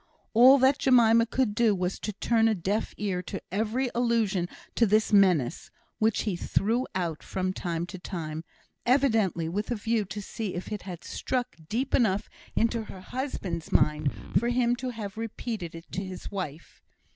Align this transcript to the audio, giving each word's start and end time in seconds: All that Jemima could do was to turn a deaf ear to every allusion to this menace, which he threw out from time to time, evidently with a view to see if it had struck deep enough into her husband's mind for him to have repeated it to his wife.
All 0.33 0.57
that 0.57 0.79
Jemima 0.79 1.27
could 1.27 1.53
do 1.53 1.75
was 1.75 1.99
to 1.99 2.11
turn 2.11 2.47
a 2.47 2.55
deaf 2.55 2.95
ear 2.97 3.21
to 3.21 3.39
every 3.51 3.91
allusion 3.93 4.49
to 4.73 4.87
this 4.87 5.13
menace, 5.13 5.69
which 5.99 6.23
he 6.23 6.35
threw 6.35 6.87
out 6.95 7.21
from 7.21 7.53
time 7.53 7.85
to 7.85 7.99
time, 7.99 8.43
evidently 8.83 9.47
with 9.47 9.69
a 9.69 9.75
view 9.75 10.03
to 10.05 10.19
see 10.19 10.55
if 10.55 10.71
it 10.71 10.81
had 10.81 11.03
struck 11.03 11.55
deep 11.69 11.93
enough 11.93 12.31
into 12.55 12.85
her 12.85 13.01
husband's 13.01 13.71
mind 13.71 14.11
for 14.39 14.49
him 14.49 14.75
to 14.77 14.89
have 14.89 15.19
repeated 15.19 15.75
it 15.75 15.85
to 15.91 16.03
his 16.03 16.31
wife. 16.31 16.81